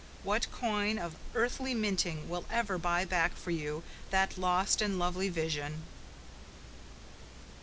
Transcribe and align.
What 0.23 0.51
coin 0.51 0.97
of 0.97 1.15
earthly 1.35 1.75
minting 1.75 2.27
will 2.27 2.45
ever 2.49 2.79
buy 2.79 3.05
back 3.05 3.35
for 3.37 3.51
you 3.51 3.83
that 4.09 4.35
lost 4.35 4.81
and 4.81 4.97
lovely 4.97 5.29
vision? 5.29 5.83